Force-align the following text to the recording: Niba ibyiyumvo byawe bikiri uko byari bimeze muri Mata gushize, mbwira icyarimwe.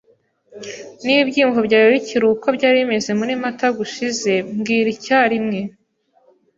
Niba 1.03 1.21
ibyiyumvo 1.25 1.59
byawe 1.67 1.87
bikiri 1.95 2.25
uko 2.33 2.47
byari 2.55 2.77
bimeze 2.81 3.09
muri 3.19 3.33
Mata 3.43 3.67
gushize, 3.77 4.31
mbwira 4.57 4.89
icyarimwe. 4.95 5.59